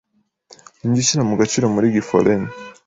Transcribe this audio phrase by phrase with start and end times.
[0.79, 2.41] Ninjye ushyira mugaciro muri Ghifolen